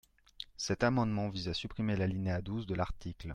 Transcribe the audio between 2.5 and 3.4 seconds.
de l’article.